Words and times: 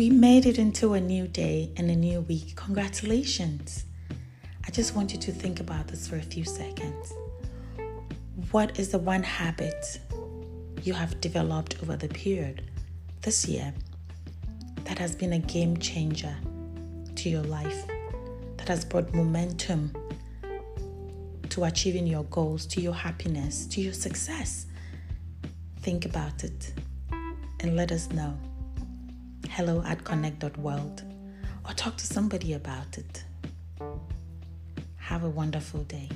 we 0.00 0.08
made 0.08 0.46
it 0.46 0.58
into 0.58 0.94
a 0.94 1.00
new 1.00 1.28
day 1.28 1.70
and 1.76 1.90
a 1.90 1.94
new 1.94 2.22
week. 2.22 2.56
Congratulations. 2.56 3.84
I 4.66 4.70
just 4.70 4.96
want 4.96 5.12
you 5.12 5.18
to 5.18 5.30
think 5.30 5.60
about 5.60 5.88
this 5.88 6.08
for 6.08 6.16
a 6.16 6.22
few 6.22 6.42
seconds. 6.42 7.12
What 8.50 8.78
is 8.78 8.88
the 8.88 8.98
one 8.98 9.22
habit 9.22 10.00
you 10.82 10.94
have 10.94 11.20
developed 11.20 11.76
over 11.82 11.96
the 11.96 12.08
period 12.08 12.62
this 13.20 13.46
year 13.46 13.74
that 14.84 14.98
has 14.98 15.14
been 15.14 15.34
a 15.34 15.38
game 15.38 15.76
changer 15.76 16.34
to 17.16 17.28
your 17.28 17.42
life, 17.42 17.84
that 18.56 18.68
has 18.68 18.86
brought 18.86 19.12
momentum 19.12 19.94
to 21.50 21.64
achieving 21.64 22.06
your 22.06 22.24
goals, 22.24 22.64
to 22.68 22.80
your 22.80 22.94
happiness, 22.94 23.66
to 23.66 23.82
your 23.82 23.92
success? 23.92 24.64
Think 25.80 26.06
about 26.06 26.42
it 26.42 26.72
and 27.60 27.76
let 27.76 27.92
us 27.92 28.08
know. 28.12 28.34
Hello 29.60 29.82
at 29.84 30.02
connect.world 30.04 31.02
or 31.68 31.74
talk 31.74 31.94
to 31.98 32.06
somebody 32.06 32.54
about 32.54 32.96
it. 32.96 33.24
Have 34.96 35.22
a 35.22 35.28
wonderful 35.28 35.82
day. 35.82 36.08